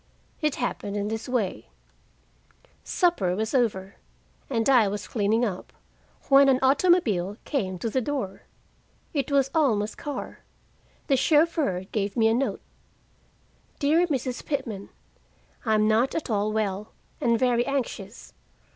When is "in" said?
0.97-1.09